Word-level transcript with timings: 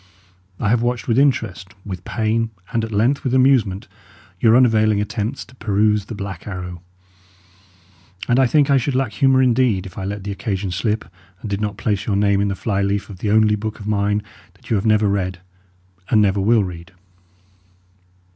I 0.59 0.69
have 0.69 0.81
watched 0.81 1.07
with 1.07 1.19
interest, 1.19 1.75
with 1.85 2.03
pain, 2.03 2.49
and 2.73 2.83
at 2.83 2.91
length 2.91 3.23
with 3.23 3.35
amusement, 3.35 3.87
your 4.39 4.57
unavailing 4.57 4.99
attempts 4.99 5.45
to 5.45 5.53
peruse 5.55 6.05
The 6.05 6.15
Black 6.15 6.47
Arrow; 6.47 6.81
and 8.27 8.39
I 8.39 8.47
think 8.47 8.71
I 8.71 8.77
should 8.77 8.95
lack 8.95 9.11
humour 9.11 9.43
indeed, 9.43 9.85
if 9.85 9.99
I 9.99 10.05
let 10.05 10.23
the 10.23 10.31
occasion 10.31 10.71
slip 10.71 11.05
and 11.41 11.51
did 11.51 11.61
not 11.61 11.77
place 11.77 12.07
your 12.07 12.15
name 12.15 12.41
in 12.41 12.47
the 12.47 12.55
fly 12.55 12.81
leaf 12.81 13.11
of 13.11 13.19
the 13.19 13.29
only 13.29 13.55
book 13.55 13.79
of 13.79 13.85
mine 13.85 14.23
that 14.55 14.71
you 14.71 14.75
have 14.75 14.87
never 14.87 15.07
read 15.07 15.39
and 16.09 16.19
never 16.19 16.41
will 16.41 16.63
read. 16.63 16.93